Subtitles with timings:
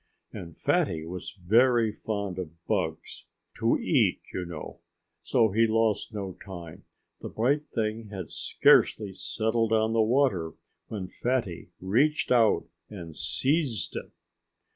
[0.33, 3.25] And Fatty was very fond of bugs
[3.59, 4.79] to eat, you know.
[5.21, 6.85] So he lost no time.
[7.21, 10.53] The bright thing had scarcely settled on the water
[10.87, 14.09] when Fatty reached out and seized it.